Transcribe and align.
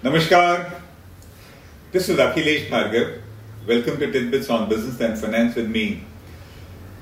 Namaskar. 0.00 0.80
This 1.90 2.08
is 2.08 2.18
Akhilesh 2.18 2.68
Bhargav. 2.68 3.20
Welcome 3.66 3.98
to 3.98 4.12
Tidbits 4.12 4.48
on 4.48 4.68
Business 4.68 5.00
and 5.00 5.18
Finance 5.18 5.56
with 5.56 5.68
me. 5.68 6.04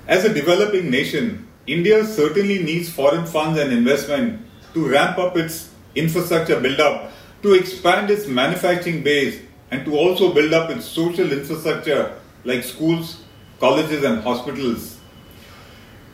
As 0.09 0.25
a 0.25 0.33
developing 0.33 0.89
nation, 0.91 1.47
India 1.67 2.07
certainly 2.07 2.63
needs 2.63 2.89
foreign 2.89 3.27
funds 3.27 3.61
and 3.61 3.71
investment 3.71 4.41
to 4.73 4.89
ramp 4.89 5.19
up 5.19 5.37
its 5.37 5.75
infrastructure 5.95 6.59
build 6.59 6.81
up, 6.81 7.13
to 7.43 7.53
expand 7.53 8.11
its 8.11 8.27
manufacturing 8.27 9.03
base, 9.03 9.43
and 9.71 9.85
to 9.85 9.95
also 9.95 10.33
build 10.33 10.55
up 10.55 10.71
its 10.71 10.87
social 10.87 11.31
infrastructure 11.31 12.19
like 12.45 12.65
schools, 12.65 13.25
colleges, 13.61 14.05
and 14.05 14.23
hospitals. 14.23 14.99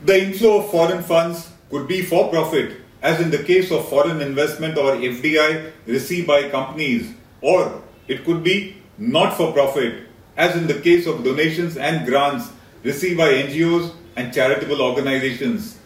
The 0.04 0.20
inflow 0.20 0.64
of 0.64 0.70
foreign 0.72 1.04
funds 1.04 1.48
could 1.70 1.86
be 1.86 2.02
for 2.02 2.28
profit 2.28 2.82
as 3.02 3.20
in 3.20 3.30
the 3.30 3.42
case 3.42 3.70
of 3.72 3.88
foreign 3.88 4.20
investment 4.20 4.78
or 4.78 4.92
FDI 4.92 5.72
received 5.86 6.26
by 6.26 6.48
companies, 6.48 7.12
or 7.40 7.82
it 8.06 8.24
could 8.24 8.44
be 8.44 8.76
not 8.96 9.36
for 9.36 9.52
profit, 9.52 10.06
as 10.36 10.56
in 10.56 10.66
the 10.68 10.80
case 10.80 11.06
of 11.06 11.24
donations 11.24 11.76
and 11.76 12.06
grants 12.06 12.48
received 12.84 13.18
by 13.18 13.28
NGOs 13.28 13.92
and 14.16 14.32
charitable 14.32 14.80
organizations. 14.80 15.78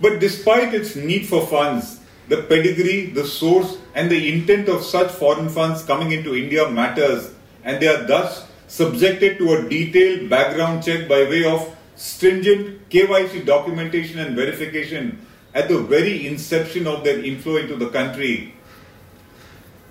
But 0.00 0.18
despite 0.18 0.72
its 0.72 0.96
need 0.96 1.26
for 1.26 1.46
funds, 1.46 2.00
the 2.28 2.42
pedigree, 2.44 3.10
the 3.10 3.26
source, 3.26 3.76
and 3.94 4.10
the 4.10 4.32
intent 4.32 4.68
of 4.68 4.82
such 4.82 5.10
foreign 5.10 5.48
funds 5.48 5.82
coming 5.82 6.12
into 6.12 6.34
India 6.34 6.70
matters, 6.70 7.32
and 7.64 7.82
they 7.82 7.88
are 7.88 8.06
thus 8.06 8.46
subjected 8.68 9.36
to 9.36 9.52
a 9.52 9.68
detailed 9.68 10.30
background 10.30 10.82
check 10.82 11.08
by 11.08 11.24
way 11.24 11.44
of 11.44 11.76
stringent 11.96 12.88
KYC 12.88 13.44
documentation 13.44 14.20
and 14.20 14.34
verification 14.34 15.26
at 15.54 15.68
the 15.68 15.78
very 15.78 16.26
inception 16.26 16.86
of 16.86 17.04
their 17.04 17.22
inflow 17.24 17.56
into 17.56 17.76
the 17.76 17.88
country. 17.88 18.54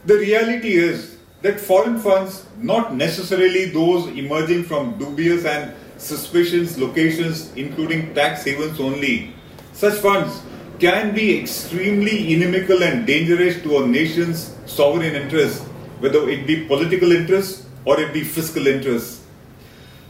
The 0.05 0.15
reality 0.15 0.73
is 0.73 1.17
that 1.41 1.59
foreign 1.59 1.99
funds, 1.99 2.45
not 2.57 2.95
necessarily 2.95 3.65
those 3.65 4.07
emerging 4.07 4.63
from 4.63 4.97
dubious 4.97 5.45
and 5.45 5.73
suspicious 5.97 6.77
locations, 6.77 7.53
including 7.55 8.13
tax 8.13 8.43
havens 8.43 8.79
only, 8.79 9.33
such 9.73 9.95
funds 9.95 10.41
can 10.79 11.13
be 11.13 11.39
extremely 11.39 12.33
inimical 12.33 12.83
and 12.83 13.05
dangerous 13.05 13.61
to 13.63 13.83
a 13.83 13.87
nation's 13.87 14.55
sovereign 14.65 15.15
interests, 15.15 15.61
whether 15.99 16.29
it 16.29 16.47
be 16.47 16.65
political 16.65 17.11
interests 17.11 17.65
or 17.83 17.99
it 17.99 18.13
be 18.13 18.23
fiscal 18.23 18.67
interests. 18.67 19.25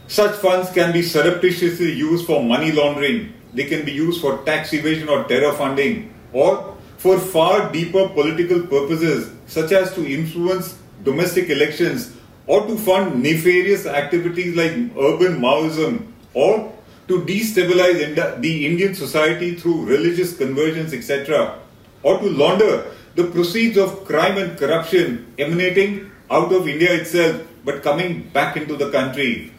Such 0.06 0.36
funds 0.36 0.70
can 0.70 0.92
be 0.92 1.02
surreptitiously 1.02 1.92
used 1.92 2.26
for 2.26 2.42
money 2.42 2.72
laundering, 2.72 3.32
they 3.54 3.64
can 3.64 3.84
be 3.84 3.92
used 3.92 4.20
for 4.20 4.38
tax 4.44 4.72
evasion 4.72 5.08
or 5.08 5.24
terror 5.24 5.52
funding 5.52 6.12
or 6.32 6.76
for 6.98 7.18
far 7.18 7.72
deeper 7.72 8.08
political 8.08 8.60
purposes 8.66 9.32
such 9.46 9.72
as 9.72 9.94
to 9.94 10.06
influence 10.06 10.78
domestic 11.02 11.48
elections 11.50 12.16
or 12.46 12.66
to 12.66 12.76
fund 12.76 13.22
nefarious 13.22 13.86
activities 13.86 14.54
like 14.56 14.72
urban 14.98 15.40
Maoism 15.40 16.06
or 16.34 16.72
to 17.08 17.20
destabilize 17.22 18.40
the 18.40 18.66
Indian 18.66 18.94
society 18.94 19.54
through 19.56 19.84
religious 19.84 20.36
conversions, 20.36 20.92
etc., 20.94 21.58
or 22.02 22.18
to 22.18 22.28
launder 22.28 22.92
the 23.16 23.24
proceeds 23.24 23.76
of 23.76 24.04
crime 24.04 24.38
and 24.38 24.56
corruption 24.56 25.32
emanating 25.38 26.10
out 26.30 26.52
of 26.52 26.68
India 26.68 26.92
itself 26.92 27.42
but 27.64 27.82
coming 27.82 28.22
back 28.30 28.56
into 28.56 28.76
the 28.76 28.90
country. 28.90 29.52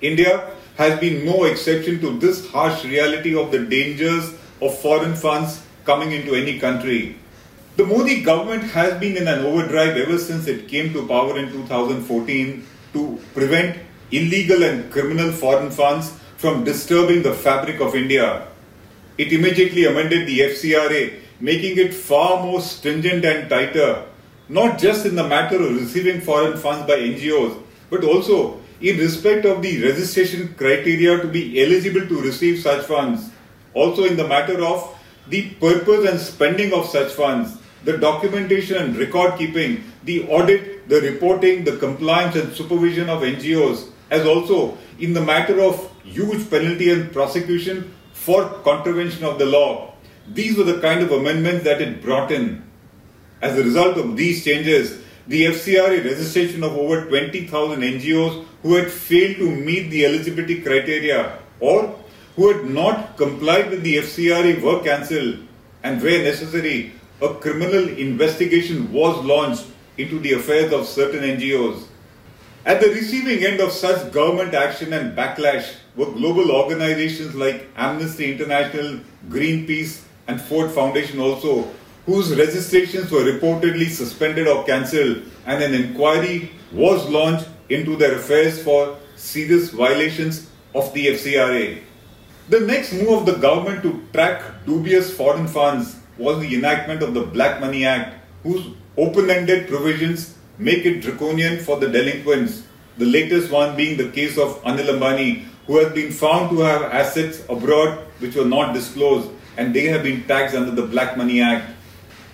India 0.00 0.50
has 0.76 0.98
been 1.00 1.24
no 1.24 1.44
exception 1.44 2.00
to 2.00 2.18
this 2.18 2.48
harsh 2.48 2.84
reality 2.84 3.34
of 3.34 3.50
the 3.50 3.58
dangers 3.58 4.34
of 4.60 4.78
foreign 4.78 5.14
funds 5.14 5.62
coming 5.84 6.12
into 6.12 6.34
any 6.34 6.58
country. 6.58 7.16
The 7.76 7.86
Modi 7.86 8.22
government 8.22 8.64
has 8.64 8.98
been 9.00 9.16
in 9.16 9.28
an 9.28 9.44
overdrive 9.44 9.96
ever 9.96 10.18
since 10.18 10.46
it 10.46 10.68
came 10.68 10.92
to 10.92 11.06
power 11.06 11.38
in 11.38 11.50
2014 11.50 12.66
to 12.92 13.20
prevent 13.34 13.78
illegal 14.10 14.62
and 14.62 14.92
criminal 14.92 15.32
foreign 15.32 15.70
funds 15.70 16.12
from 16.36 16.64
disturbing 16.64 17.22
the 17.22 17.32
fabric 17.32 17.80
of 17.80 17.94
India. 17.94 18.46
It 19.18 19.32
immediately 19.32 19.84
amended 19.84 20.26
the 20.26 20.40
FCRA, 20.40 21.14
making 21.40 21.78
it 21.78 21.94
far 21.94 22.42
more 22.42 22.60
stringent 22.60 23.24
and 23.24 23.48
tighter, 23.48 24.04
not 24.48 24.78
just 24.78 25.06
in 25.06 25.14
the 25.14 25.26
matter 25.26 25.56
of 25.56 25.76
receiving 25.76 26.20
foreign 26.20 26.58
funds 26.58 26.86
by 26.86 26.98
NGOs, 26.98 27.62
but 27.90 28.04
also 28.04 28.60
in 28.82 28.98
respect 28.98 29.44
of 29.44 29.62
the 29.62 29.82
registration 29.82 30.54
criteria 30.54 31.20
to 31.20 31.28
be 31.28 31.62
eligible 31.62 32.06
to 32.08 32.20
receive 32.20 32.60
such 32.60 32.84
funds. 32.84 33.30
Also, 33.74 34.04
in 34.04 34.16
the 34.16 34.26
matter 34.26 34.62
of 34.64 34.98
the 35.28 35.50
purpose 35.60 36.08
and 36.10 36.18
spending 36.18 36.72
of 36.74 36.86
such 36.86 37.12
funds, 37.12 37.58
the 37.84 37.96
documentation 37.96 38.76
and 38.76 38.96
record 38.96 39.38
keeping, 39.38 39.84
the 40.04 40.28
audit, 40.28 40.88
the 40.88 41.00
reporting, 41.00 41.62
the 41.64 41.76
compliance 41.76 42.34
and 42.34 42.52
supervision 42.52 43.08
of 43.08 43.22
NGOs, 43.22 43.88
as 44.10 44.26
also 44.26 44.76
in 44.98 45.14
the 45.14 45.20
matter 45.20 45.60
of 45.60 45.90
huge 46.02 46.50
penalty 46.50 46.90
and 46.90 47.12
prosecution 47.12 47.94
for 48.12 48.48
contravention 48.64 49.24
of 49.24 49.38
the 49.38 49.46
law. 49.46 49.94
These 50.28 50.58
were 50.58 50.64
the 50.64 50.80
kind 50.80 51.02
of 51.02 51.12
amendments 51.12 51.64
that 51.64 51.80
it 51.80 52.02
brought 52.02 52.30
in. 52.32 52.64
As 53.40 53.58
a 53.58 53.64
result 53.64 53.96
of 53.96 54.16
these 54.16 54.44
changes, 54.44 55.02
the 55.26 55.46
FCRA 55.46 56.04
registration 56.04 56.62
of 56.64 56.76
over 56.76 57.04
20,000 57.06 57.80
NGOs 57.80 58.44
who 58.62 58.74
had 58.74 58.90
failed 58.90 59.36
to 59.36 59.50
meet 59.50 59.88
the 59.90 60.04
eligibility 60.04 60.60
criteria 60.60 61.38
or 61.60 61.94
who 62.36 62.52
had 62.52 62.64
not 62.64 63.16
complied 63.16 63.70
with 63.70 63.82
the 63.82 63.96
FCRA 63.98 64.60
were 64.60 64.82
cancelled 64.82 65.38
and 65.82 66.02
where 66.02 66.22
necessary 66.22 66.92
a 67.20 67.34
criminal 67.34 67.88
investigation 67.88 68.92
was 68.92 69.24
launched 69.24 69.66
into 69.96 70.18
the 70.18 70.32
affairs 70.32 70.72
of 70.72 70.86
certain 70.86 71.20
NGOs. 71.20 71.84
At 72.64 72.80
the 72.80 72.88
receiving 72.88 73.44
end 73.44 73.60
of 73.60 73.72
such 73.72 74.12
government 74.12 74.54
action 74.54 74.92
and 74.92 75.16
backlash 75.16 75.74
were 75.96 76.06
global 76.06 76.50
organizations 76.50 77.34
like 77.34 77.66
Amnesty 77.76 78.32
International, 78.32 79.00
Greenpeace, 79.28 80.02
and 80.26 80.40
Ford 80.40 80.70
Foundation 80.70 81.20
also, 81.20 81.68
whose 82.06 82.34
registrations 82.36 83.10
were 83.10 83.24
reportedly 83.24 83.88
suspended 83.88 84.48
or 84.48 84.64
cancelled, 84.64 85.22
and 85.46 85.62
an 85.62 85.74
inquiry 85.74 86.50
was 86.72 87.08
launched 87.08 87.48
into 87.68 87.96
their 87.96 88.16
affairs 88.16 88.62
for 88.62 88.96
serious 89.16 89.70
violations 89.70 90.48
of 90.74 90.92
the 90.94 91.06
FCRA. 91.08 91.80
The 92.48 92.60
next 92.60 92.92
move 92.92 93.20
of 93.20 93.26
the 93.26 93.36
government 93.36 93.82
to 93.84 94.02
track 94.12 94.42
dubious 94.66 95.16
foreign 95.16 95.46
funds 95.46 95.96
was 96.18 96.40
the 96.40 96.54
enactment 96.54 97.02
of 97.02 97.14
the 97.14 97.22
Black 97.22 97.60
Money 97.60 97.86
Act, 97.86 98.16
whose 98.42 98.66
open 98.96 99.30
ended 99.30 99.68
provisions 99.68 100.36
make 100.58 100.84
it 100.84 101.00
draconian 101.00 101.60
for 101.60 101.78
the 101.78 101.88
delinquents. 101.88 102.64
The 102.98 103.06
latest 103.06 103.50
one 103.50 103.76
being 103.76 103.96
the 103.96 104.10
case 104.10 104.36
of 104.36 104.62
Anil 104.64 104.98
Ambani, 104.98 105.44
who 105.66 105.78
has 105.78 105.92
been 105.92 106.10
found 106.10 106.50
to 106.50 106.60
have 106.60 106.82
assets 106.82 107.42
abroad 107.48 107.98
which 108.18 108.34
were 108.34 108.44
not 108.44 108.74
disclosed 108.74 109.30
and 109.56 109.74
they 109.74 109.86
have 109.86 110.02
been 110.02 110.24
taxed 110.24 110.54
under 110.54 110.70
the 110.70 110.86
Black 110.86 111.16
Money 111.16 111.40
Act. 111.40 111.70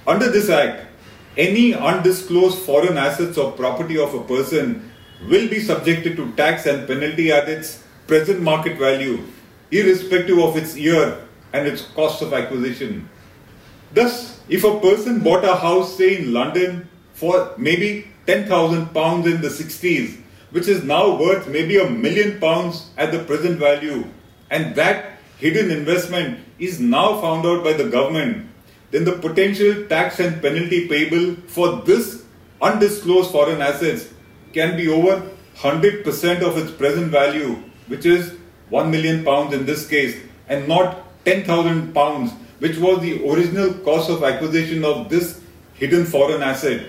Under 0.09 0.31
this 0.31 0.49
act, 0.49 0.87
any 1.37 1.75
undisclosed 1.75 2.61
foreign 2.61 2.97
assets 2.97 3.37
or 3.37 3.53
property 3.53 3.99
of 3.99 4.15
a 4.15 4.23
person 4.23 4.91
will 5.29 5.51
be 5.51 5.61
subjected 5.61 6.17
to 6.17 6.33
tax 6.33 6.65
and 6.65 6.89
penalty 6.89 7.31
at 7.31 7.47
its 7.47 7.85
present 8.07 8.41
market 8.41 8.79
value, 8.79 9.23
irrespective 9.71 10.39
of 10.39 10.57
its 10.57 10.75
year 10.75 11.29
and 11.53 11.67
its 11.67 11.83
cost 11.95 12.23
of 12.23 12.33
acquisition. 12.33 13.07
Thus, 13.93 14.41
if 14.49 14.65
a 14.65 14.81
person 14.81 15.21
bought 15.21 15.45
a 15.45 15.55
house, 15.55 15.99
say 15.99 16.17
in 16.17 16.33
London, 16.33 16.89
for 17.13 17.53
maybe 17.59 18.09
10,000 18.27 18.95
pounds 18.95 19.27
in 19.27 19.43
the 19.43 19.49
60s, 19.49 20.23
which 20.53 20.69
is 20.69 20.85
now 20.85 21.21
worth 21.21 21.49
maybe 21.49 21.79
a 21.79 21.91
million 21.91 22.41
pounds 22.41 22.91
at 22.97 23.13
the 23.13 23.25
present 23.25 23.59
value, 23.59 24.07
and 24.51 24.75
that 24.75 25.19
hidden 25.37 25.71
investment 25.71 26.39
is 26.59 26.81
now 26.81 27.21
found 27.21 27.45
out 27.45 27.63
by 27.63 27.75
the 27.75 27.91
government 27.91 28.49
then 28.91 29.05
the 29.05 29.13
potential 29.13 29.85
tax 29.89 30.19
and 30.21 30.41
penalty 30.41 30.89
payable 30.89 31.35
for 31.47 31.83
this 31.83 32.25
undisclosed 32.61 33.31
foreign 33.31 33.61
assets 33.61 34.09
can 34.53 34.77
be 34.77 34.89
over 34.89 35.31
100% 35.57 36.43
of 36.43 36.57
its 36.57 36.71
present 36.71 37.11
value, 37.11 37.63
which 37.89 38.07
is 38.07 38.35
1 38.71 38.91
million 38.91 39.25
pounds 39.25 39.53
in 39.53 39.67
this 39.67 39.87
case, 39.89 40.17
and 40.49 40.67
not 40.69 41.05
10,000 41.25 41.93
pounds, 41.93 42.33
which 42.59 42.79
was 42.79 43.01
the 43.01 43.29
original 43.29 43.73
cost 43.85 44.11
of 44.11 44.23
acquisition 44.23 44.85
of 44.85 45.09
this 45.09 45.41
hidden 45.75 46.05
foreign 46.05 46.43
asset. 46.43 46.87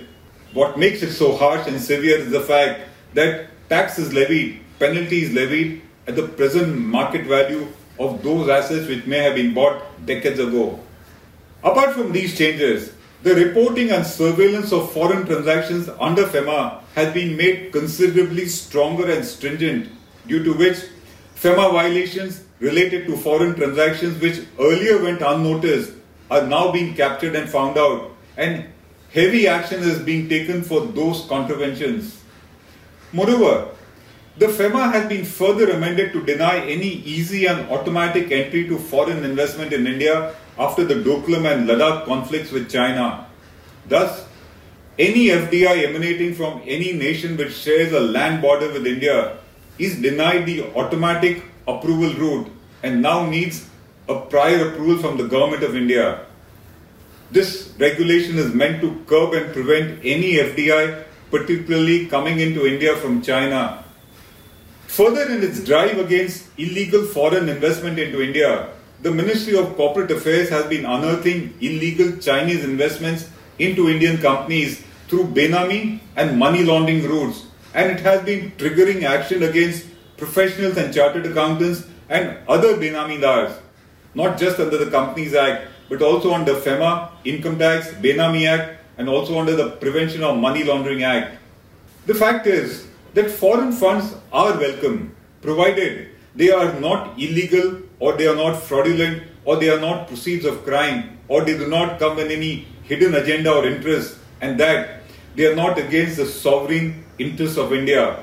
What 0.52 0.78
makes 0.78 1.02
it 1.02 1.12
so 1.12 1.36
harsh 1.36 1.68
and 1.68 1.80
severe 1.80 2.18
is 2.18 2.30
the 2.30 2.40
fact 2.40 2.88
that 3.14 3.50
tax 3.68 3.98
is 3.98 4.12
levied, 4.12 4.60
penalty 4.78 5.22
is 5.24 5.32
levied 5.32 5.82
at 6.06 6.16
the 6.16 6.26
present 6.26 6.76
market 6.76 7.26
value 7.26 7.68
of 7.98 8.22
those 8.22 8.48
assets 8.48 8.88
which 8.88 9.06
may 9.06 9.18
have 9.18 9.34
been 9.34 9.52
bought 9.54 9.82
decades 10.06 10.40
ago. 10.40 10.80
Apart 11.62 11.92
from 11.92 12.12
these 12.12 12.36
changes, 12.38 12.92
the 13.22 13.34
reporting 13.34 13.90
and 13.90 14.06
surveillance 14.06 14.72
of 14.72 14.92
foreign 14.92 15.26
transactions 15.26 15.90
under 16.00 16.24
FEMA 16.24 16.80
has 16.94 17.12
been 17.12 17.36
made 17.36 17.70
considerably 17.70 18.46
stronger 18.46 19.10
and 19.10 19.22
stringent, 19.22 19.90
due 20.26 20.42
to 20.42 20.54
which 20.54 20.78
FEMA 21.36 21.70
violations 21.72 22.44
related 22.60 23.06
to 23.06 23.16
foreign 23.16 23.54
transactions 23.54 24.18
which 24.22 24.40
earlier 24.58 25.02
went 25.02 25.20
unnoticed 25.20 25.92
are 26.30 26.46
now 26.46 26.72
being 26.72 26.94
captured 26.94 27.36
and 27.36 27.48
found 27.48 27.76
out. 27.76 28.10
And 28.38 28.64
heavy 29.12 29.46
action 29.46 29.82
is 29.82 29.98
being 29.98 30.30
taken 30.30 30.62
for 30.62 30.86
those 30.86 31.26
contraventions. 31.28 32.22
Moreover, 33.12 33.68
the 34.38 34.46
FEMA 34.46 34.90
has 34.92 35.06
been 35.08 35.26
further 35.26 35.70
amended 35.70 36.12
to 36.12 36.24
deny 36.24 36.60
any 36.60 36.88
easy 36.88 37.44
and 37.46 37.68
automatic 37.68 38.30
entry 38.30 38.66
to 38.68 38.78
foreign 38.78 39.24
investment 39.24 39.74
in 39.74 39.86
India 39.86 40.34
after 40.60 40.84
the 40.84 40.94
Doklam 40.94 41.50
and 41.50 41.66
Ladakh 41.66 42.04
conflicts 42.04 42.52
with 42.52 42.70
China. 42.70 43.26
Thus, 43.88 44.26
any 44.98 45.28
FDI 45.28 45.88
emanating 45.88 46.34
from 46.34 46.60
any 46.66 46.92
nation 46.92 47.36
which 47.38 47.54
shares 47.54 47.92
a 47.92 48.00
land 48.00 48.42
border 48.42 48.70
with 48.70 48.86
India 48.86 49.38
is 49.78 50.00
denied 50.02 50.44
the 50.44 50.64
automatic 50.74 51.42
approval 51.66 52.12
route 52.22 52.50
and 52.82 53.00
now 53.00 53.24
needs 53.24 53.66
a 54.08 54.20
prior 54.20 54.68
approval 54.68 54.98
from 54.98 55.16
the 55.16 55.26
Government 55.26 55.62
of 55.62 55.74
India. 55.74 56.26
This 57.30 57.72
regulation 57.78 58.38
is 58.38 58.52
meant 58.52 58.82
to 58.82 59.02
curb 59.06 59.32
and 59.32 59.52
prevent 59.54 60.00
any 60.04 60.34
FDI, 60.34 61.04
particularly 61.30 62.06
coming 62.06 62.40
into 62.40 62.66
India 62.66 62.96
from 62.96 63.22
China. 63.22 63.84
Further, 64.88 65.30
in 65.30 65.42
its 65.42 65.64
drive 65.64 65.98
against 65.98 66.46
illegal 66.58 67.04
foreign 67.04 67.48
investment 67.48 67.98
into 67.98 68.20
India, 68.20 68.68
the 69.02 69.10
Ministry 69.10 69.56
of 69.56 69.76
Corporate 69.76 70.10
Affairs 70.10 70.50
has 70.50 70.66
been 70.66 70.84
unearthing 70.84 71.54
illegal 71.60 72.18
Chinese 72.18 72.64
investments 72.64 73.30
into 73.58 73.88
Indian 73.88 74.18
companies 74.18 74.84
through 75.08 75.24
Benami 75.24 76.00
and 76.16 76.38
money 76.38 76.62
laundering 76.62 77.04
routes, 77.04 77.46
and 77.72 77.90
it 77.90 78.00
has 78.00 78.22
been 78.24 78.50
triggering 78.52 79.04
action 79.04 79.42
against 79.42 79.86
professionals 80.18 80.76
and 80.76 80.92
chartered 80.92 81.24
accountants 81.24 81.86
and 82.10 82.36
other 82.46 82.76
Benamidars, 82.76 83.58
not 84.14 84.38
just 84.38 84.60
under 84.60 84.76
the 84.76 84.90
Companies 84.90 85.34
Act, 85.34 85.68
but 85.88 86.02
also 86.02 86.34
under 86.34 86.54
FEMA, 86.54 87.10
Income 87.24 87.58
Tax, 87.58 87.88
Benami 87.94 88.46
Act, 88.46 88.80
and 88.98 89.08
also 89.08 89.38
under 89.38 89.56
the 89.56 89.70
Prevention 89.76 90.22
of 90.22 90.36
Money 90.36 90.62
Laundering 90.62 91.04
Act. 91.04 91.38
The 92.04 92.14
fact 92.14 92.46
is 92.46 92.86
that 93.14 93.30
foreign 93.30 93.72
funds 93.72 94.14
are 94.30 94.58
welcome, 94.58 95.16
provided 95.40 96.10
they 96.34 96.50
are 96.50 96.78
not 96.80 97.18
illegal 97.18 97.80
or 97.98 98.16
they 98.16 98.26
are 98.26 98.36
not 98.36 98.56
fraudulent 98.56 99.22
or 99.44 99.56
they 99.56 99.70
are 99.70 99.80
not 99.80 100.06
proceeds 100.08 100.44
of 100.44 100.64
crime 100.64 101.18
or 101.28 101.42
they 101.44 101.56
do 101.56 101.66
not 101.68 101.98
come 101.98 102.18
in 102.18 102.30
any 102.30 102.66
hidden 102.84 103.14
agenda 103.14 103.52
or 103.52 103.66
interest 103.66 104.18
and 104.40 104.58
that 104.58 105.02
they 105.36 105.46
are 105.46 105.56
not 105.56 105.78
against 105.78 106.16
the 106.16 106.26
sovereign 106.26 107.04
interests 107.18 107.56
of 107.56 107.72
India. 107.72 108.20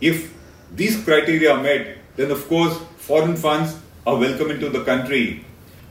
If 0.00 0.34
these 0.74 1.02
criteria 1.04 1.52
are 1.54 1.62
met, 1.62 1.98
then 2.16 2.30
of 2.30 2.46
course 2.48 2.78
foreign 2.96 3.36
funds 3.36 3.76
are 4.06 4.16
welcome 4.16 4.50
into 4.50 4.68
the 4.68 4.84
country. 4.84 5.44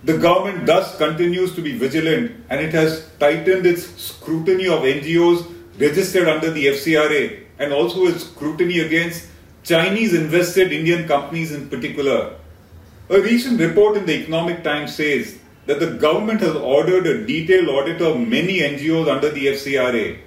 The 0.03 0.17
government 0.17 0.65
thus 0.65 0.97
continues 0.97 1.55
to 1.55 1.61
be 1.61 1.77
vigilant 1.77 2.45
and 2.49 2.61
it 2.61 2.73
has 2.73 3.09
tightened 3.19 3.65
its 3.65 3.85
scrutiny 4.01 4.67
of 4.67 4.81
NGOs 4.81 5.45
registered 5.79 6.27
under 6.27 6.51
the 6.51 6.67
FCRA 6.67 7.43
and 7.59 7.73
also 7.73 8.07
its 8.07 8.23
scrutiny 8.23 8.79
against 8.79 9.27
Chinese 9.63 10.13
invested 10.13 10.71
Indian 10.71 11.07
companies 11.07 11.51
in 11.51 11.69
particular. 11.69 12.35
A 13.09 13.19
recent 13.21 13.59
report 13.59 13.97
in 13.97 14.05
the 14.05 14.13
Economic 14.13 14.63
Times 14.63 14.95
says 14.95 15.37
that 15.65 15.79
the 15.79 15.91
government 15.91 16.41
has 16.41 16.55
ordered 16.55 17.05
a 17.05 17.25
detailed 17.25 17.67
audit 17.67 18.01
of 18.01 18.19
many 18.19 18.59
NGOs 18.59 19.07
under 19.07 19.29
the 19.29 19.47
FCRA. 19.47 20.19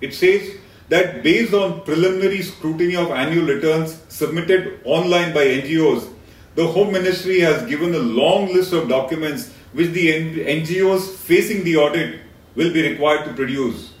It 0.00 0.14
says 0.14 0.56
that 0.88 1.22
based 1.22 1.54
on 1.54 1.82
preliminary 1.82 2.42
scrutiny 2.42 2.96
of 2.96 3.10
annual 3.10 3.46
returns 3.46 4.02
submitted 4.08 4.80
online 4.84 5.32
by 5.32 5.46
NGOs, 5.46 6.12
the 6.54 6.66
Home 6.66 6.92
Ministry 6.92 7.40
has 7.40 7.66
given 7.68 7.94
a 7.94 7.98
long 7.98 8.52
list 8.52 8.72
of 8.72 8.88
documents 8.88 9.50
which 9.72 9.90
the 9.92 10.08
NGOs 10.44 11.14
facing 11.14 11.64
the 11.64 11.76
audit 11.76 12.20
will 12.54 12.72
be 12.72 12.86
required 12.90 13.24
to 13.24 13.32
produce. 13.32 13.94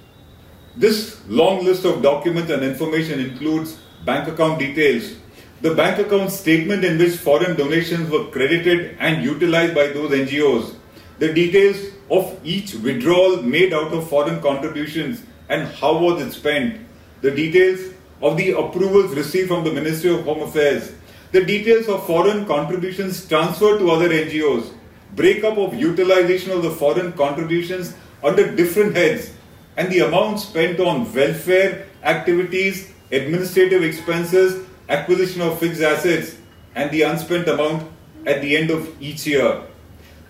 This 0.76 1.20
long 1.28 1.64
list 1.64 1.84
of 1.86 2.02
documents 2.02 2.50
and 2.50 2.62
information 2.62 3.20
includes 3.20 3.78
bank 4.04 4.28
account 4.28 4.58
details, 4.58 5.14
the 5.60 5.74
bank 5.74 5.98
account 5.98 6.30
statement 6.30 6.84
in 6.84 6.98
which 6.98 7.16
foreign 7.16 7.56
donations 7.56 8.10
were 8.10 8.24
credited 8.26 8.96
and 8.98 9.22
utilized 9.24 9.74
by 9.74 9.86
those 9.88 10.10
NGOs, 10.10 10.74
the 11.18 11.32
details 11.32 11.76
of 12.10 12.36
each 12.42 12.74
withdrawal 12.74 13.42
made 13.42 13.72
out 13.72 13.92
of 13.92 14.08
foreign 14.08 14.40
contributions 14.42 15.22
and 15.48 15.68
how 15.68 15.98
was 15.98 16.20
it 16.20 16.32
spent, 16.32 16.80
the 17.20 17.30
details 17.30 17.94
of 18.20 18.36
the 18.36 18.50
approvals 18.50 19.14
received 19.14 19.48
from 19.48 19.62
the 19.64 19.72
Ministry 19.72 20.12
of 20.12 20.24
Home 20.24 20.42
Affairs, 20.42 20.92
the 21.30 21.44
details 21.44 21.88
of 21.88 22.06
foreign 22.06 22.44
contributions 22.46 23.26
transferred 23.28 23.78
to 23.78 23.90
other 23.90 24.08
NGOs, 24.08 24.72
breakup 25.14 25.58
of 25.58 25.74
utilization 25.74 26.50
of 26.50 26.62
the 26.62 26.70
foreign 26.70 27.12
contributions 27.12 27.94
under 28.22 28.54
different 28.54 28.96
heads, 28.96 29.30
and 29.76 29.90
the 29.90 30.00
amount 30.00 30.40
spent 30.40 30.80
on 30.80 31.12
welfare 31.14 31.86
activities, 32.02 32.92
administrative 33.12 33.82
expenses, 33.82 34.66
acquisition 34.88 35.42
of 35.42 35.58
fixed 35.58 35.82
assets, 35.82 36.36
and 36.74 36.90
the 36.90 37.02
unspent 37.02 37.46
amount 37.46 37.90
at 38.26 38.40
the 38.40 38.56
end 38.56 38.70
of 38.70 39.00
each 39.00 39.26
year. 39.26 39.62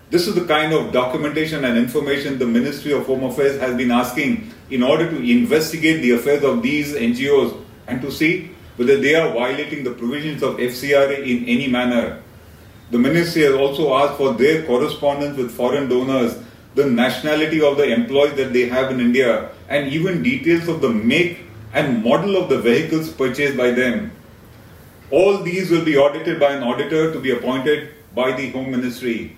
This 0.09 0.27
is 0.27 0.35
the 0.35 0.45
kind 0.45 0.73
of 0.73 0.91
documentation 0.91 1.65
and 1.65 1.77
information 1.77 2.37
the 2.37 2.45
Ministry 2.45 2.91
of 2.91 3.05
Home 3.07 3.23
Affairs 3.23 3.59
has 3.59 3.75
been 3.75 3.89
asking 3.89 4.51
in 4.69 4.83
order 4.83 5.09
to 5.09 5.17
investigate 5.17 6.01
the 6.01 6.11
affairs 6.11 6.43
of 6.43 6.61
these 6.61 6.93
NGOs 6.93 7.59
and 7.87 8.01
to 8.01 8.11
see 8.11 8.51
whether 8.75 8.97
they 8.97 9.15
are 9.15 9.33
violating 9.33 9.83
the 9.83 9.91
provisions 9.91 10.43
of 10.43 10.57
FCRA 10.57 11.25
in 11.25 11.45
any 11.45 11.67
manner. 11.67 12.21
The 12.91 12.99
ministry 12.99 13.43
has 13.43 13.53
also 13.53 13.95
asked 13.95 14.17
for 14.17 14.33
their 14.33 14.65
correspondence 14.65 15.37
with 15.37 15.51
foreign 15.51 15.89
donors, 15.89 16.37
the 16.75 16.85
nationality 16.85 17.61
of 17.61 17.77
the 17.77 17.85
employees 17.85 18.35
that 18.35 18.53
they 18.53 18.67
have 18.67 18.91
in 18.91 18.99
India, 18.99 19.49
and 19.69 19.91
even 19.91 20.21
details 20.21 20.67
of 20.67 20.81
the 20.81 20.89
make 20.89 21.39
and 21.73 22.03
model 22.03 22.37
of 22.37 22.49
the 22.49 22.59
vehicles 22.59 23.11
purchased 23.11 23.57
by 23.57 23.71
them. 23.71 24.11
All 25.09 25.39
these 25.39 25.69
will 25.69 25.83
be 25.83 25.97
audited 25.97 26.39
by 26.39 26.53
an 26.53 26.63
auditor 26.63 27.11
to 27.11 27.19
be 27.19 27.31
appointed 27.31 27.89
by 28.15 28.31
the 28.31 28.49
Home 28.51 28.71
Ministry. 28.71 29.37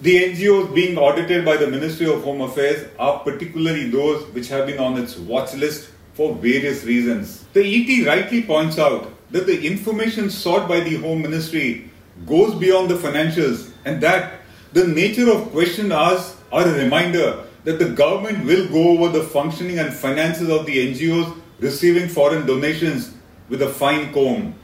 The 0.00 0.32
NGOs 0.32 0.74
being 0.74 0.96
audited 0.96 1.44
by 1.44 1.56
the 1.56 1.66
Ministry 1.66 2.06
of 2.06 2.22
Home 2.22 2.40
Affairs 2.40 2.88
are 2.98 3.20
particularly 3.20 3.90
those 3.90 4.24
which 4.32 4.48
have 4.48 4.66
been 4.66 4.78
on 4.78 4.96
its 4.96 5.16
watch 5.16 5.54
list 5.54 5.90
for 6.14 6.34
various 6.34 6.84
reasons. 6.84 7.44
The 7.52 7.62
ET 7.62 8.06
rightly 8.06 8.42
points 8.42 8.78
out 8.78 9.12
that 9.30 9.46
the 9.46 9.66
information 9.66 10.30
sought 10.30 10.68
by 10.68 10.80
the 10.80 10.96
Home 10.96 11.22
Ministry 11.22 11.90
goes 12.26 12.54
beyond 12.54 12.90
the 12.90 12.94
financials 12.94 13.72
and 13.84 14.00
that 14.02 14.40
the 14.72 14.86
nature 14.86 15.30
of 15.30 15.50
question 15.50 15.92
asks 15.92 16.36
are 16.52 16.66
a 16.66 16.72
reminder 16.72 17.44
that 17.64 17.78
the 17.78 17.90
government 17.90 18.44
will 18.44 18.68
go 18.68 18.90
over 18.90 19.18
the 19.18 19.24
functioning 19.24 19.78
and 19.78 19.92
finances 19.92 20.48
of 20.48 20.64
the 20.64 20.92
NGOs 20.92 21.36
receiving 21.60 22.08
foreign 22.08 22.46
donations 22.46 23.12
with 23.48 23.62
a 23.62 23.68
fine 23.68 24.12
comb. 24.12 24.54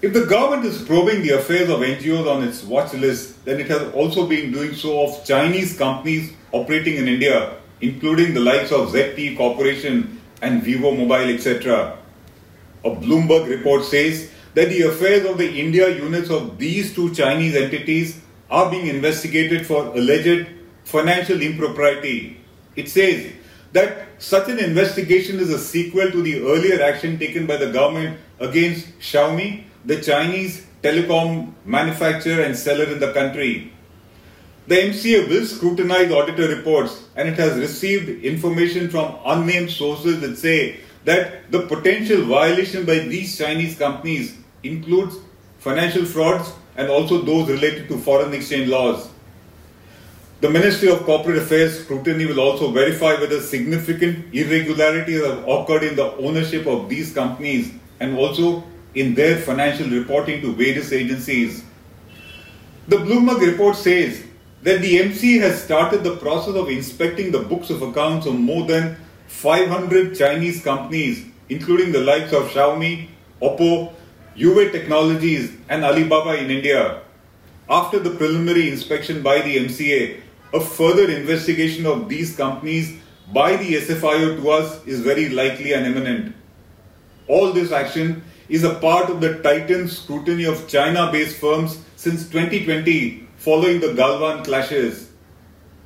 If 0.00 0.12
the 0.12 0.26
government 0.26 0.66
is 0.66 0.82
probing 0.82 1.22
the 1.22 1.38
affairs 1.38 1.70
of 1.70 1.78
NGOs 1.80 2.28
on 2.28 2.42
its 2.42 2.64
watch 2.64 2.92
list, 2.94 3.44
then 3.44 3.60
it 3.60 3.68
has 3.68 3.92
also 3.92 4.26
been 4.26 4.50
doing 4.50 4.74
so 4.74 5.04
of 5.04 5.24
Chinese 5.24 5.78
companies 5.78 6.32
operating 6.50 6.96
in 6.96 7.06
India, 7.06 7.54
including 7.80 8.34
the 8.34 8.40
likes 8.40 8.72
of 8.72 8.90
ZTE 8.90 9.36
Corporation 9.36 10.20
and 10.40 10.62
Vivo 10.62 10.90
Mobile, 10.90 11.32
etc. 11.32 11.96
A 12.84 12.90
Bloomberg 12.90 13.48
report 13.48 13.84
says 13.84 14.28
that 14.54 14.68
the 14.70 14.82
affairs 14.82 15.24
of 15.24 15.38
the 15.38 15.48
India 15.48 15.88
units 15.88 16.30
of 16.30 16.58
these 16.58 16.94
two 16.94 17.14
Chinese 17.14 17.54
entities 17.54 18.20
are 18.50 18.68
being 18.70 18.88
investigated 18.88 19.66
for 19.66 19.86
alleged 19.96 20.48
financial 20.84 21.40
impropriety. 21.40 22.40
It 22.74 22.88
says 22.88 23.32
that 23.72 24.06
such 24.18 24.48
an 24.48 24.58
investigation 24.58 25.40
is 25.40 25.50
a 25.50 25.58
sequel 25.58 26.10
to 26.10 26.22
the 26.22 26.42
earlier 26.42 26.82
action 26.82 27.18
taken 27.18 27.46
by 27.46 27.56
the 27.56 27.72
government 27.72 28.18
against 28.38 28.86
Xiaomi, 29.00 29.64
the 29.84 30.00
Chinese 30.00 30.66
telecom 30.82 31.52
manufacturer 31.64 32.42
and 32.42 32.56
seller 32.56 32.84
in 32.84 33.00
the 33.00 33.12
country. 33.12 33.72
The 34.68 34.76
MCA 34.76 35.28
will 35.28 35.44
scrutinize 35.46 36.12
auditor 36.12 36.48
reports 36.48 37.04
and 37.16 37.28
it 37.28 37.34
has 37.34 37.58
received 37.58 38.24
information 38.24 38.88
from 38.88 39.16
unnamed 39.24 39.70
sources 39.70 40.20
that 40.20 40.36
say 40.36 40.80
that 41.04 41.50
the 41.50 41.62
potential 41.66 42.22
violation 42.24 42.86
by 42.86 43.00
these 43.00 43.36
Chinese 43.36 43.76
companies 43.76 44.36
includes 44.62 45.16
financial 45.58 46.04
frauds 46.04 46.52
and 46.76 46.88
also 46.88 47.22
those 47.22 47.48
related 47.48 47.88
to 47.88 47.98
foreign 47.98 48.32
exchange 48.32 48.68
laws. 48.68 49.08
The 50.42 50.50
Ministry 50.50 50.88
of 50.88 51.04
Corporate 51.04 51.38
Affairs 51.38 51.84
scrutiny 51.84 52.26
will 52.26 52.40
also 52.40 52.72
verify 52.72 53.14
whether 53.14 53.40
significant 53.40 54.34
irregularities 54.34 55.24
have 55.24 55.46
occurred 55.46 55.84
in 55.84 55.94
the 55.94 56.16
ownership 56.16 56.66
of 56.66 56.88
these 56.88 57.14
companies 57.14 57.72
and 58.00 58.18
also 58.18 58.64
in 58.96 59.14
their 59.14 59.36
financial 59.36 59.88
reporting 59.88 60.40
to 60.40 60.52
various 60.52 60.90
agencies. 60.90 61.62
The 62.88 62.96
Bloomberg 62.96 63.38
report 63.38 63.76
says 63.76 64.24
that 64.64 64.80
the 64.80 64.98
MC 64.98 65.38
has 65.38 65.62
started 65.62 66.02
the 66.02 66.16
process 66.16 66.56
of 66.56 66.68
inspecting 66.68 67.30
the 67.30 67.42
books 67.42 67.70
of 67.70 67.80
accounts 67.80 68.26
of 68.26 68.34
more 68.34 68.66
than 68.66 68.96
500 69.28 70.16
Chinese 70.16 70.60
companies, 70.60 71.24
including 71.50 71.92
the 71.92 72.00
likes 72.00 72.32
of 72.32 72.48
Xiaomi, 72.48 73.06
Oppo, 73.40 73.92
Huawei 74.36 74.72
Technologies, 74.72 75.52
and 75.68 75.84
Alibaba 75.84 76.34
in 76.34 76.50
India. 76.50 77.00
After 77.70 78.00
the 78.00 78.10
preliminary 78.10 78.68
inspection 78.68 79.22
by 79.22 79.40
the 79.40 79.56
MCA, 79.56 80.18
a 80.52 80.60
further 80.60 81.10
investigation 81.10 81.86
of 81.86 82.08
these 82.08 82.36
companies 82.36 82.98
by 83.32 83.56
the 83.56 83.74
SFIO 83.74 84.36
to 84.40 84.50
us 84.50 84.86
is 84.86 85.00
very 85.00 85.28
likely 85.30 85.72
and 85.72 85.86
imminent. 85.86 86.34
All 87.28 87.52
this 87.52 87.72
action 87.72 88.22
is 88.48 88.64
a 88.64 88.74
part 88.74 89.08
of 89.08 89.20
the 89.20 89.42
tightened 89.42 89.90
scrutiny 89.90 90.44
of 90.44 90.68
China 90.68 91.10
based 91.10 91.38
firms 91.38 91.82
since 91.96 92.28
2020 92.28 93.26
following 93.36 93.80
the 93.80 93.88
Galwan 93.88 94.44
clashes. 94.44 95.10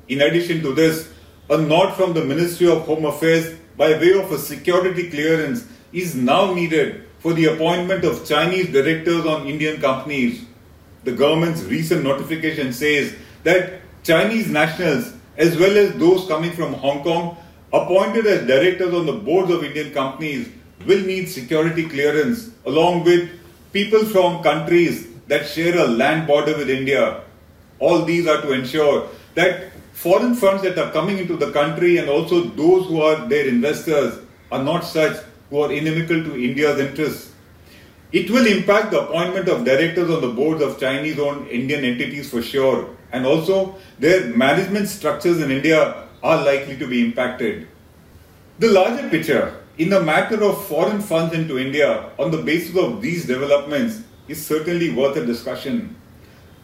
In 0.09 0.21
addition 0.21 0.63
to 0.63 0.75
this, 0.75 1.13
a 1.49 1.57
nod 1.57 1.95
from 1.95 2.13
the 2.13 2.25
Ministry 2.25 2.69
of 2.69 2.83
Home 2.87 3.05
Affairs 3.05 3.57
by 3.77 3.93
way 3.93 4.19
of 4.19 4.33
a 4.33 4.39
security 4.39 5.11
clearance 5.11 5.67
is 5.93 6.15
now 6.15 6.53
needed 6.53 7.05
for 7.21 7.33
the 7.35 7.47
appointment 7.47 8.05
of 8.05 8.27
Chinese 8.27 8.73
directors 8.73 9.25
on 9.25 9.47
Indian 9.47 9.81
companies. 9.81 10.45
The 11.05 11.13
government's 11.13 11.63
recent 11.63 12.03
notification 12.03 12.73
says 12.73 13.15
that 13.45 13.81
Chinese 14.07 14.49
nationals, 14.49 15.13
as 15.37 15.59
well 15.59 15.77
as 15.77 15.93
those 15.95 16.29
coming 16.29 16.53
from 16.53 16.73
Hong 16.75 17.03
Kong, 17.03 17.37
appointed 17.73 18.25
as 18.27 18.47
directors 18.47 18.95
on 18.95 19.05
the 19.05 19.13
boards 19.13 19.51
of 19.51 19.65
Indian 19.65 19.93
companies, 19.93 20.49
will 20.87 21.01
need 21.05 21.29
security 21.29 21.89
clearance 21.89 22.51
along 22.67 23.03
with 23.03 23.29
people 23.73 24.05
from 24.05 24.45
countries 24.45 25.09
that 25.27 25.49
share 25.49 25.77
a 25.77 25.89
land 25.89 26.29
border 26.29 26.57
with 26.57 26.71
India. 26.71 27.23
All 27.81 28.05
these 28.05 28.29
are 28.29 28.41
to 28.43 28.53
ensure 28.53 29.09
that 29.35 29.73
foreign 29.93 30.37
funds 30.37 30.63
that 30.63 30.79
are 30.79 30.93
coming 30.93 31.19
into 31.19 31.37
the 31.37 31.51
country 31.51 31.99
and 31.99 32.09
also 32.09 32.45
those 32.45 32.87
who 32.87 33.03
are 33.03 33.27
their 33.29 33.49
investors 33.49 34.21
are 34.53 34.63
not 34.63 34.85
such 34.85 35.17
who 35.51 35.63
are 35.63 35.73
inimical 35.73 36.23
to 36.23 36.35
India's 36.37 36.79
interests. 36.79 37.33
It 38.13 38.31
will 38.31 38.47
impact 38.47 38.93
the 38.93 39.01
appointment 39.01 39.49
of 39.49 39.65
directors 39.65 40.11
on 40.11 40.21
the 40.21 40.29
boards 40.29 40.63
of 40.63 40.79
Chinese 40.79 41.19
owned 41.19 41.49
Indian 41.49 41.85
entities 41.85 42.31
for 42.31 42.41
sure, 42.41 42.91
and 43.13 43.27
also 43.27 43.77
their 43.99 44.29
management 44.29 44.89
structures 44.89 45.41
in 45.41 45.51
India 45.51 46.09
are 46.23 46.45
likely 46.45 46.77
to 46.77 46.87
be 46.87 47.05
impacted. 47.05 47.67
The 48.59 48.69
larger 48.69 49.09
picture 49.11 49.61
in 49.79 49.91
the 49.91 50.03
matter 50.03 50.43
of 50.43 50.67
foreign 50.67 51.01
funds 51.01 51.35
into 51.35 51.59
India 51.59 52.11
on 52.19 52.31
the 52.31 52.39
basis 52.39 52.77
of 52.77 53.03
these 53.03 53.27
developments 53.27 54.01
is 54.29 54.45
certainly 54.45 54.93
worth 54.93 55.17
a 55.17 55.27
discussion. 55.27 55.95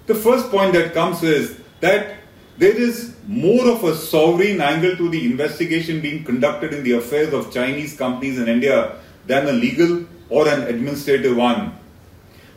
The 0.07 0.15
first 0.15 0.51
point 0.51 0.73
that 0.73 0.95
comes 0.95 1.23
is 1.23 1.61
that 1.81 2.17
there 2.59 2.77
is 2.77 3.15
more 3.27 3.67
of 3.69 3.85
a 3.85 3.95
sovereign 3.95 4.61
angle 4.61 4.97
to 4.97 5.09
the 5.09 5.25
investigation 5.25 6.01
being 6.01 6.25
conducted 6.25 6.73
in 6.73 6.83
the 6.85 6.93
affairs 6.93 7.33
of 7.33 7.53
Chinese 7.53 7.97
companies 7.97 8.39
in 8.39 8.49
India 8.49 8.97
than 9.27 9.47
a 9.49 9.53
legal 9.53 10.05
or 10.33 10.49
an 10.49 10.62
administrative 10.62 11.37
one. 11.37 11.79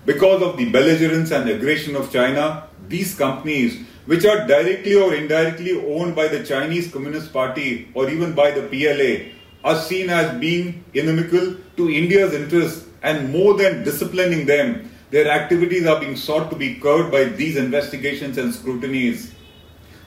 Because 0.05 0.41
of 0.41 0.55
the 0.55 0.71
belligerence 0.71 1.31
and 1.31 1.49
aggression 1.49 1.95
of 1.95 2.11
China, 2.11 2.69
these 2.87 3.13
companies, 3.15 3.85
which 4.05 4.23
are 4.23 4.47
directly 4.47 4.95
or 4.95 5.13
indirectly 5.13 5.73
owned 5.93 6.15
by 6.15 6.27
the 6.27 6.43
Chinese 6.43 6.91
Communist 6.91 7.33
Party 7.33 7.89
or 7.93 8.09
even 8.09 8.33
by 8.33 8.51
the 8.51 8.63
PLA, 8.71 9.33
are 9.69 9.81
seen 9.81 10.09
as 10.09 10.39
being 10.39 10.85
inimical 10.93 11.55
to 11.75 11.89
India's 11.89 12.33
interests 12.33 12.87
and 13.01 13.31
more 13.31 13.55
than 13.55 13.83
disciplining 13.83 14.45
them, 14.45 14.89
their 15.11 15.29
activities 15.29 15.85
are 15.85 15.99
being 15.99 16.15
sought 16.15 16.49
to 16.51 16.55
be 16.55 16.75
curbed 16.75 17.11
by 17.11 17.25
these 17.25 17.57
investigations 17.57 18.37
and 18.37 18.53
scrutinies. 18.53 19.33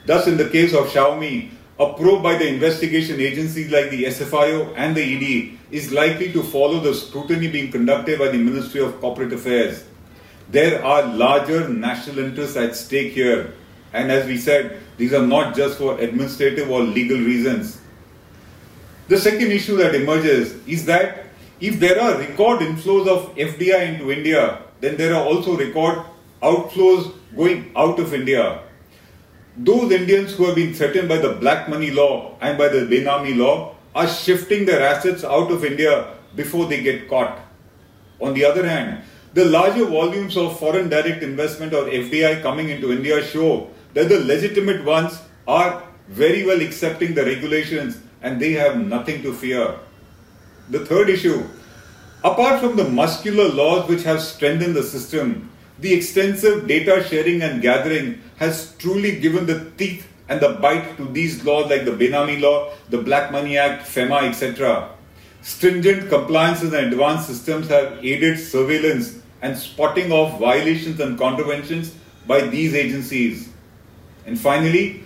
Thus, 0.05 0.27
in 0.27 0.37
the 0.37 0.49
case 0.49 0.73
of 0.73 0.87
Xiaomi, 0.87 1.51
a 1.79 1.93
probe 1.93 2.21
by 2.21 2.37
the 2.37 2.45
investigation 2.45 3.21
agencies 3.21 3.71
like 3.71 3.89
the 3.89 4.03
SFIO 4.03 4.73
and 4.75 4.97
the 4.97 5.01
ED 5.01 5.57
is 5.71 5.93
likely 5.93 6.29
to 6.33 6.43
follow 6.43 6.81
the 6.81 6.93
scrutiny 6.93 7.47
being 7.47 7.71
conducted 7.71 8.19
by 8.19 8.27
the 8.27 8.37
Ministry 8.37 8.81
of 8.81 8.99
Corporate 8.99 9.31
Affairs. 9.31 9.85
There 10.49 10.83
are 10.83 11.03
larger 11.03 11.69
national 11.69 12.19
interests 12.19 12.57
at 12.57 12.75
stake 12.75 13.13
here, 13.13 13.53
and 13.93 14.11
as 14.11 14.27
we 14.27 14.37
said, 14.37 14.81
these 14.97 15.13
are 15.13 15.25
not 15.25 15.55
just 15.55 15.77
for 15.77 15.97
administrative 15.99 16.69
or 16.69 16.81
legal 16.81 17.17
reasons. 17.17 17.79
The 19.07 19.17
second 19.17 19.49
issue 19.51 19.77
that 19.77 19.95
emerges 19.95 20.55
is 20.67 20.85
that 20.85 21.27
if 21.61 21.79
there 21.79 22.01
are 22.01 22.17
record 22.17 22.59
inflows 22.59 23.07
of 23.07 23.33
FDI 23.37 23.93
into 23.93 24.11
India, 24.11 24.63
then 24.81 24.97
there 24.97 25.15
are 25.15 25.23
also 25.23 25.55
record 25.55 26.03
outflows 26.41 27.13
going 27.35 27.71
out 27.75 27.99
of 27.99 28.13
India 28.13 28.63
those 29.57 29.91
Indians 29.91 30.33
who 30.33 30.45
have 30.45 30.55
been 30.55 30.73
threatened 30.73 31.09
by 31.09 31.17
the 31.17 31.33
black 31.33 31.69
money 31.69 31.91
law 31.91 32.37
and 32.41 32.57
by 32.57 32.67
the 32.67 32.79
Benami 32.79 33.35
law 33.35 33.75
are 33.95 34.07
shifting 34.07 34.65
their 34.65 34.81
assets 34.81 35.23
out 35.23 35.51
of 35.51 35.65
India 35.65 36.13
before 36.35 36.65
they 36.67 36.81
get 36.81 37.09
caught. 37.09 37.39
On 38.21 38.33
the 38.33 38.45
other 38.45 38.67
hand, 38.67 39.03
the 39.33 39.45
larger 39.45 39.85
volumes 39.85 40.37
of 40.37 40.59
foreign 40.59 40.89
direct 40.89 41.23
investment 41.23 41.73
or 41.73 41.83
FDI 41.85 42.41
coming 42.41 42.69
into 42.69 42.91
India 42.91 43.23
show 43.23 43.69
that 43.93 44.09
the 44.09 44.19
legitimate 44.19 44.83
ones 44.85 45.19
are 45.47 45.83
very 46.07 46.45
well 46.45 46.61
accepting 46.61 47.13
the 47.13 47.25
regulations 47.25 47.99
and 48.21 48.39
they 48.39 48.53
have 48.53 48.77
nothing 48.77 49.21
to 49.23 49.33
fear. 49.33 49.75
The 50.69 50.85
third 50.85 51.09
issue 51.09 51.43
apart 52.23 52.59
from 52.59 52.75
the 52.75 52.83
muscular 52.83 53.47
laws 53.47 53.87
which 53.87 54.03
have 54.03 54.21
strengthened 54.21 54.75
the 54.75 54.83
system, 54.83 55.49
the 55.81 55.93
extensive 55.93 56.67
data 56.67 57.05
sharing 57.07 57.41
and 57.41 57.61
gathering 57.61 58.21
has 58.37 58.75
truly 58.77 59.19
given 59.19 59.45
the 59.45 59.71
teeth 59.77 60.07
and 60.27 60.39
the 60.41 60.49
bite 60.49 60.97
to 60.97 61.05
these 61.05 61.43
laws 61.43 61.69
like 61.69 61.85
the 61.85 61.91
Benami 61.91 62.39
law, 62.39 62.71
the 62.89 62.97
Black 62.97 63.31
Money 63.31 63.57
Act, 63.57 63.87
FEMA, 63.87 64.23
etc. 64.23 64.89
Stringent 65.41 66.09
compliances 66.09 66.73
and 66.73 66.91
advanced 66.91 67.27
systems 67.27 67.69
have 67.69 68.03
aided 68.03 68.37
surveillance 68.37 69.19
and 69.41 69.57
spotting 69.57 70.11
of 70.11 70.37
violations 70.39 70.99
and 70.99 71.17
contraventions 71.17 71.95
by 72.27 72.41
these 72.41 72.75
agencies. 72.75 73.49
And 74.25 74.37
finally, 74.37 75.03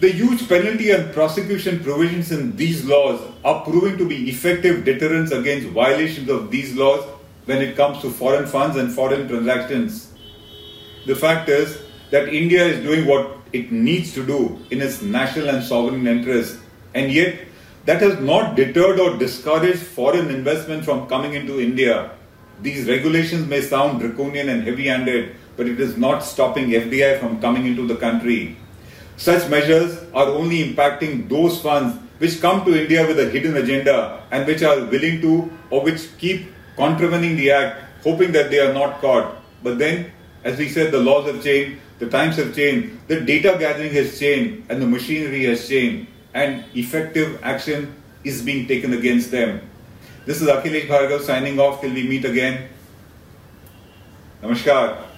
the 0.00 0.10
huge 0.10 0.48
penalty 0.48 0.90
and 0.90 1.14
prosecution 1.14 1.78
provisions 1.78 2.32
in 2.32 2.56
these 2.56 2.84
laws 2.84 3.20
are 3.44 3.62
proving 3.62 3.96
to 3.98 4.08
be 4.08 4.28
effective 4.28 4.84
deterrents 4.84 5.30
against 5.30 5.68
violations 5.68 6.28
of 6.28 6.50
these 6.50 6.74
laws 6.74 7.04
when 7.46 7.60
it 7.60 7.76
comes 7.76 8.00
to 8.02 8.10
foreign 8.10 8.46
funds 8.46 8.76
and 8.76 8.92
foreign 8.92 9.28
transactions. 9.28 10.12
The 11.06 11.16
fact 11.16 11.48
is 11.48 11.82
that 12.10 12.28
India 12.28 12.64
is 12.64 12.82
doing 12.84 13.06
what 13.06 13.38
it 13.52 13.72
needs 13.72 14.14
to 14.14 14.24
do 14.24 14.58
in 14.70 14.80
its 14.80 15.02
national 15.02 15.48
and 15.48 15.64
sovereign 15.64 16.06
interest, 16.06 16.58
and 16.94 17.10
yet 17.10 17.46
that 17.84 18.00
has 18.00 18.20
not 18.20 18.54
deterred 18.54 19.00
or 19.00 19.16
discouraged 19.16 19.82
foreign 19.82 20.30
investment 20.30 20.84
from 20.84 21.08
coming 21.08 21.34
into 21.34 21.60
India. 21.60 22.12
These 22.60 22.88
regulations 22.88 23.48
may 23.48 23.60
sound 23.60 24.00
draconian 24.00 24.48
and 24.48 24.62
heavy 24.62 24.86
handed, 24.86 25.34
but 25.56 25.66
it 25.66 25.80
is 25.80 25.96
not 25.96 26.20
stopping 26.20 26.68
FDI 26.68 27.18
from 27.18 27.40
coming 27.40 27.66
into 27.66 27.86
the 27.86 27.96
country. 27.96 28.56
Such 29.16 29.48
measures 29.48 29.98
are 30.14 30.26
only 30.26 30.62
impacting 30.64 31.28
those 31.28 31.60
funds 31.60 31.98
which 32.18 32.40
come 32.40 32.64
to 32.64 32.80
India 32.80 33.04
with 33.06 33.18
a 33.18 33.28
hidden 33.28 33.56
agenda 33.56 34.22
and 34.30 34.46
which 34.46 34.62
are 34.62 34.84
willing 34.84 35.20
to 35.20 35.50
or 35.70 35.82
which 35.82 36.16
keep 36.18 36.46
contravening 36.82 37.36
the 37.36 37.50
act, 37.52 37.80
hoping 38.02 38.32
that 38.32 38.50
they 38.50 38.58
are 38.58 38.72
not 38.74 39.00
caught. 39.00 39.36
But 39.62 39.78
then, 39.78 40.10
as 40.42 40.58
we 40.58 40.68
said, 40.68 40.90
the 40.90 40.98
laws 40.98 41.26
have 41.30 41.42
changed, 41.42 41.78
the 42.00 42.08
times 42.08 42.36
have 42.36 42.54
changed, 42.54 43.06
the 43.06 43.20
data 43.20 43.56
gathering 43.58 43.92
has 43.92 44.18
changed, 44.18 44.68
and 44.68 44.82
the 44.82 44.86
machinery 44.86 45.44
has 45.44 45.68
changed, 45.68 46.10
and 46.34 46.64
effective 46.74 47.38
action 47.42 47.94
is 48.24 48.42
being 48.42 48.66
taken 48.66 48.94
against 48.94 49.30
them. 49.30 49.60
This 50.26 50.42
is 50.42 50.48
Akhilesh 50.48 50.88
Bhargav 50.88 51.22
signing 51.22 51.60
off 51.60 51.80
till 51.80 51.94
we 51.94 52.02
meet 52.08 52.24
again. 52.24 52.68
Namaskar. 54.42 55.11